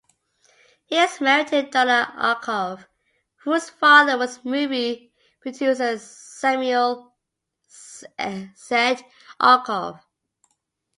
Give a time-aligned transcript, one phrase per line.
[0.85, 2.87] He is married to Donna Arkoff
[3.43, 7.13] whose father was movie producer Samuel
[7.69, 8.07] Z.
[9.39, 10.01] Arkoff.